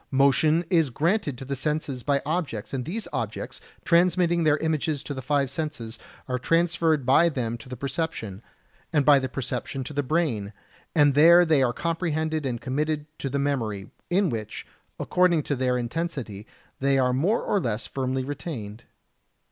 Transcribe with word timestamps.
Motion 0.09 0.65
is 0.71 0.89
transmitted 0.89 1.37
to 1.37 1.45
the 1.45 1.55
senses 1.55 2.01
by 2.01 2.23
objects, 2.25 2.73
and 2.73 2.85
these 2.85 3.07
objects, 3.13 3.61
transmitting 3.85 4.43
their 4.43 4.57
images 4.57 5.03
to 5.03 5.13
the 5.13 5.21
five 5.21 5.47
senses, 5.51 5.99
are 6.27 6.39
transferred 6.39 7.05
by 7.05 7.29
them 7.29 7.55
to 7.59 7.69
the 7.69 7.77
perception, 7.77 8.41
and 8.91 9.05
by 9.05 9.19
the 9.19 9.29
perception 9.29 9.83
to 9.83 9.93
the 9.93 10.01
brain; 10.01 10.53
and 10.95 11.13
there 11.13 11.45
they 11.45 11.61
are 11.61 11.71
comprehended 11.71 12.47
and 12.47 12.61
committed 12.61 13.05
to 13.19 13.29
the 13.29 13.37
memory, 13.37 13.91
in 14.09 14.31
which, 14.31 14.65
according 14.99 15.43
to 15.43 15.55
their 15.55 15.77
intensity, 15.77 16.47
they 16.79 16.97
are 16.97 17.13
more 17.13 17.43
or 17.43 17.61
less 17.61 17.85
firmly 17.85 18.25
retained. 18.25 18.85